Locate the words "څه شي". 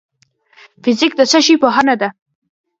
1.31-1.55